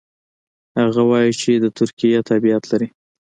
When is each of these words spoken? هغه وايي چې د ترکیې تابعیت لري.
هغه 0.79 1.01
وايي 1.09 1.31
چې 1.41 1.51
د 1.63 1.65
ترکیې 1.77 2.19
تابعیت 2.29 2.63
لري. 2.71 2.87